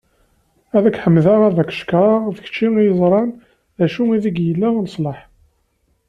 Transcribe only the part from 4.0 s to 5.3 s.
ideg yella leṣlaḥ.